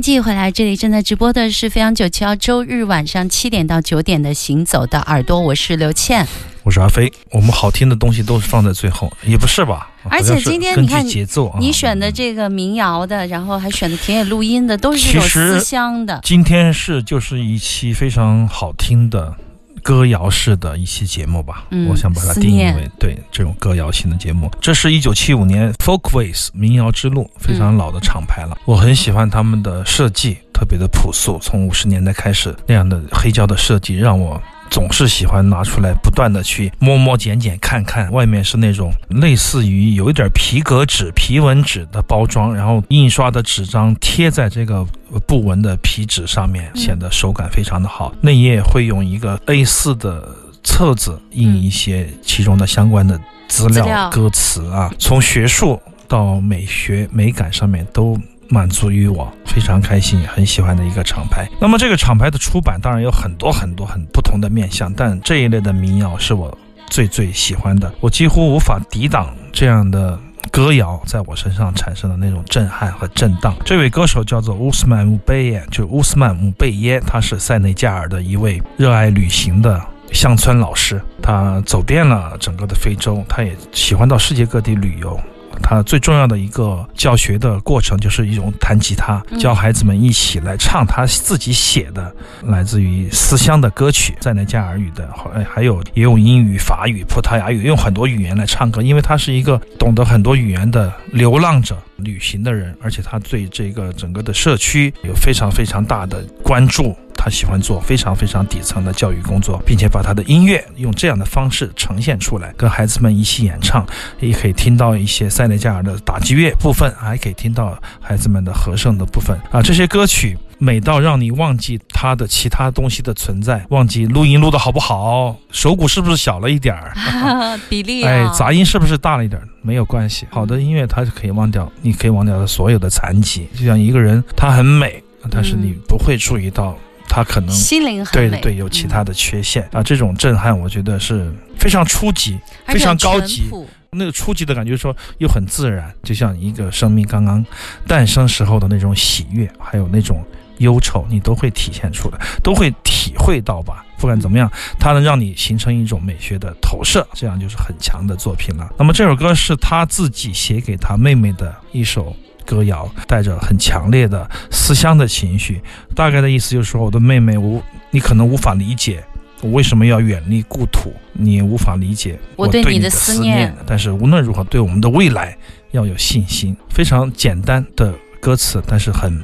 [0.00, 6.26] 欢迎继续回来，这里正在直播的是飞扬九七幺周日晚上七点到九点的行走的耳朵，我是刘倩，
[6.62, 7.12] 我是阿飞。
[7.32, 9.90] 我们好听的东西都是放在最后，也不是吧？
[10.08, 16.18] 而且今天你看节奏，你选的这个民谣的，然后还选的田野录音的，都是这种思乡的。
[16.22, 19.34] 今天是就是一期非常好听的。
[19.82, 24.50] 歌谣式的一期节目吧，我想把它定义为对这种歌谣型的节目。
[24.60, 28.56] 这是一九七五年 Folkways 民谣之路，非常老的厂牌了。
[28.64, 31.38] 我很喜欢他们的设计，特别的朴素。
[31.42, 44.86] 从五十年代开始，那样的黑胶的设计让我总是喜欢拿出来不断的去摸摸捡捡看看，外面是那种类似于有一点皮革纸、皮纹纸的包装，然后印刷的纸张贴在这个
[45.26, 48.14] 布纹的皮纸上面，显得手感非常的好。
[48.20, 50.28] 内页会用一个 A4 的
[50.62, 58.18] 册子印一些其中的相关的资料、歌词啊，从学术到美学美感上面都。
[58.50, 61.48] 满足于我非常开心，很喜欢的一个厂牌。
[61.60, 66.56] 那么这个厂牌的出版当然有很多很多很不同的面向，但这一类的民谣是我
[66.88, 67.90] 最最喜欢的。
[68.00, 70.18] 我几乎无法抵挡这样的
[70.50, 73.54] 歌谣在我身上产生的那种震撼和震荡。
[73.64, 79.80] 这位歌手叫做乌斯曼·姆贝耶，就乌斯曼·姆贝耶，他是塞内加尔的一位热爱旅行的
[80.12, 85.18] 乡村老师，他走遍了整个的非洲，他也喜欢到世界各地旅游。
[85.62, 92.14] 他最重要的一个教学的过程，就是一种弹吉他，教孩子们一起来唱他自己写的
[92.44, 101.76] 来自于思乡的歌曲，在那加尔语的，还还有也用英语、法语、葡萄牙语，用很多语言来唱歌，因为他是一个懂得很多语言的流浪者。
[102.02, 106.96] 旅行的人，而且他对这个整个的社区有非常非常大的关注。
[107.22, 113.84] 他喜欢做非常非常底层的教育工作，并且把他的音乐用这样的方式呈现出来，跟孩子们一起演唱，
[114.20, 119.60] 也可以听到一些塞内加尔的打击乐部分，还可以听到孩子们的和声的部分啊。
[119.60, 130.26] 这些歌曲美到让你忘记他的其他东西的存在，忘记录音录的好不好，手鼓是不是小了一点儿，比例哎，杂音是不是大了一点儿，没有关系。
[130.30, 133.46] 好的音乐它是可以忘掉，你可以忘掉的所有的残疾。
[133.54, 136.74] 就像一个人，他很美，但是你不会注意到。
[137.10, 141.28] 他可能心灵很对对有其他的缺陷啊，这种震撼我觉得是
[141.58, 143.50] 非常初级、非常高级。
[143.90, 147.44] 那个初级的感觉说又很自然，就像一个生命刚刚
[147.88, 150.24] 诞生时候的那种喜悦，还有那种
[150.58, 153.84] 忧愁，你都会体现出来，都会体会到吧。
[153.98, 154.48] 不管怎么样，
[154.78, 158.70] 它能让你形成一种美学的投射，这样就是很强的作品了。
[158.78, 162.14] 那么这首歌是他自己写给他妹妹的一首。
[162.50, 165.62] 歌谣带着很强烈的思乡的情绪，
[165.94, 167.62] 大概的意思就是说，我的妹妹，我
[167.92, 169.04] 你可能无法理解
[169.40, 173.54] 我为什么要远离故土，你也无法理解我对你的思念。
[173.64, 175.38] 但是无论如何，对我们的未来
[175.70, 176.56] 要有信心。
[176.70, 179.22] 非常简单的歌词，但是很。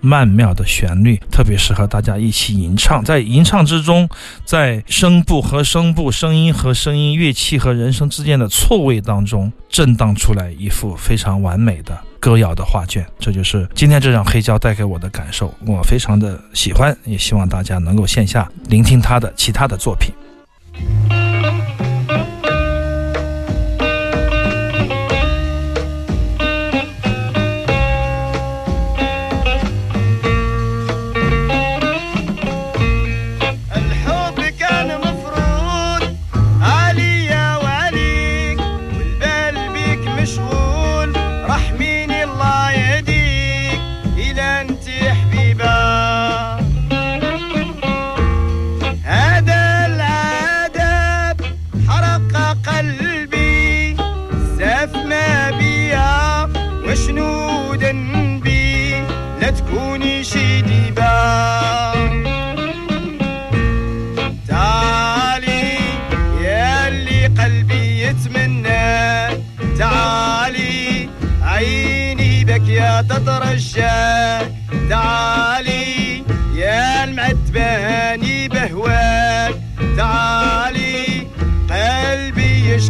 [0.00, 4.08] 曼妙的旋律特别适合大家一起吟唱，在吟唱之中，
[4.44, 13.04] 在声部和声部、声音和声音、乐器和人声之间的错位当中，震荡出来一幅非常完美的歌谣的画卷。
[13.18, 20.14] 这就是今天这张黑胶带给我的感受，我非常的喜欢，也希望大家能够线下聆听他的其他的作品。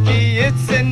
[0.05, 0.86] it's an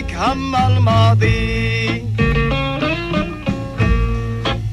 [0.00, 2.04] هم الماضي.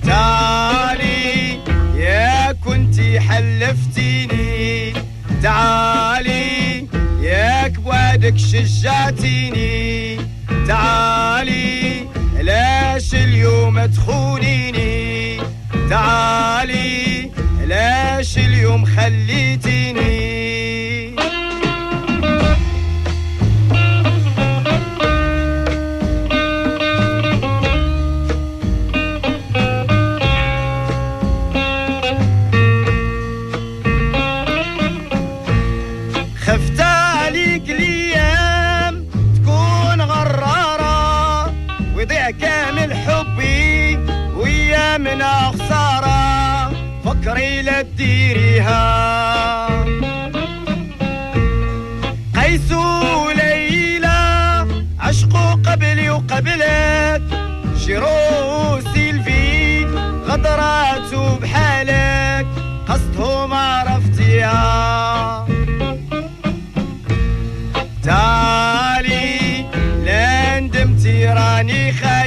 [0.06, 1.60] تعالي
[1.96, 4.94] يا كنتي حلفتيني.
[5.44, 6.88] تعالي
[7.22, 10.18] ياك بوعدك شجعتيني.
[10.68, 12.08] تعالي
[12.40, 15.38] ليش اليوم تخونيني.
[15.90, 17.32] تعالي
[17.66, 20.47] ليش اليوم خليتيني.
[47.28, 49.68] فكري لا تديريها.
[52.36, 54.68] قيس وليلى
[55.00, 57.22] عشقوا قبلي وقبلك.
[57.86, 59.86] شيرو سيلفي
[60.28, 62.48] غدرات بحالك.
[62.88, 65.48] قصدهم عرفتيها.
[68.04, 69.66] تعالي
[70.06, 72.27] لا ندمتي راني خايف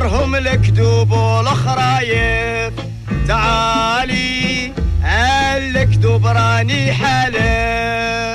[0.00, 2.72] غرهم الكذوب والخرايف
[3.28, 4.72] تعالي
[5.04, 8.29] الكذوب راني حالف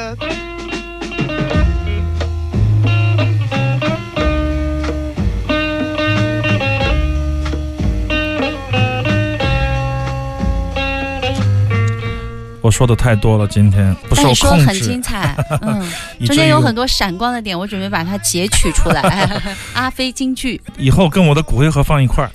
[12.65, 15.88] 我说的太多了，今天不受控得很精，彩， 嗯，
[16.25, 19.29] 中间有很多闪光的点，我准备把它截取出来。
[19.74, 22.27] 阿飞京剧以后跟我的骨灰盒放一块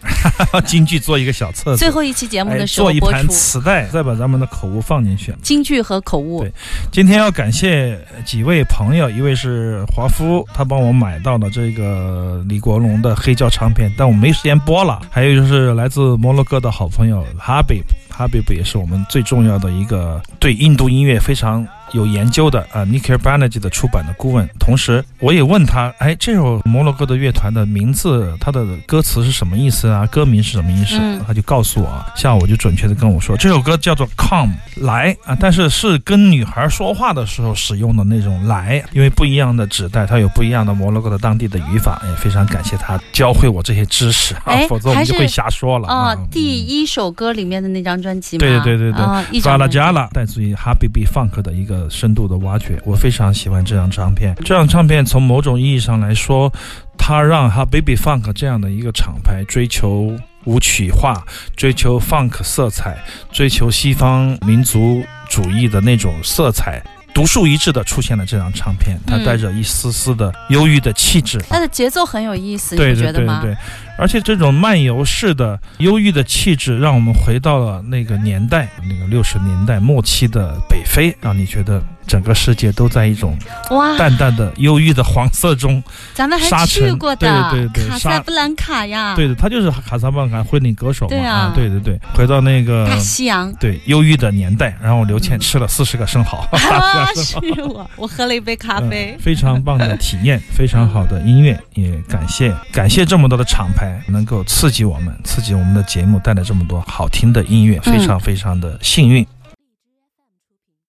[0.55, 5.35] 儿， 京剧做一个小册子，最后一期节目哎的时候做一盘，磁带，再把咱们的口误放进去。
[5.43, 6.53] 京剧和口误对。
[6.93, 15.01] 今天要感谢几位朋友，一位是华夫，他帮我买到了这个李国龙的黑胶唱片，但我没时间播了。
[15.11, 21.67] 还有就是来自摩洛哥的好朋友哈比，哈比也是我们最重要的一个对印度音乐非常。
[21.93, 30.07] 有研究的啊 n i k i r b a n e r j 的出版的顾问，同时我也问他，哎，这首摩洛哥的乐团的名字，它的歌词是什么意思啊？
[30.07, 30.97] 歌名是什么意思？
[31.01, 46.29] 嗯他就告诉我啊，下午就准确的跟我说，这首歌叫做 Come 来啊，但是是跟女孩说话的时候使用的那种来，因为不一样的指代，它有不一样的摩洛哥的当地的语法，也非常感谢他教会我这些知识啊哎， 否则我们就会瞎说了啊哦，。
[46.31, 48.41] 第一首歌里面的那张专辑吗？
[48.41, 54.35] 对对对对啊，一法张专辑拉加拉，来自于哈比比 funk 的一个深度的挖掘，我非常喜欢这张唱片。
[54.45, 56.53] 这张唱片从某种意义上来说，
[56.99, 61.25] 它让哈 baby funk 这样的一个厂牌追求舞曲化，
[61.57, 62.99] 追求 funk 色彩，
[63.31, 66.83] 追求西方民族主义的那种色彩。
[67.13, 73.41] 独树一帜的出现了这张唱片，它嗯带着一丝丝的忧郁的气质，它的节奏很有意思，对对你觉得吗？
[73.43, 73.59] 对对，
[73.99, 83.39] 而且这种漫游式的忧郁的气质，让我们回到了那个年代，那个六十年代末期的北非，让你觉得整个世界都在一种
[83.71, 85.81] 哇，淡淡的忧郁的黄色中。
[86.13, 91.11] 咱们沙还去过的，对对对卡萨布兰卡呀，对的，他就是卡萨布兰卡婚礼歌手嘛。
[91.11, 93.53] 对啊对对对，回到那个大西洋。
[93.61, 99.21] 对忧郁的年代，然后刘倩吃了四十个生蚝，啊， 是我，我喝了一杯咖啡嗯。
[99.21, 109.25] 非常棒的体验，非常好的音乐，也感谢感谢这么多的厂牌能够刺激我们，刺激我们的节目，带来这么多好听的音乐，非常非常的幸运。